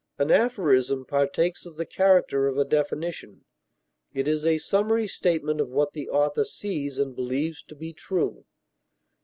[0.17, 3.45] An aphorism partakes of the character of a definition;
[4.15, 8.43] it is a summary statement of what the author sees and believes to be true.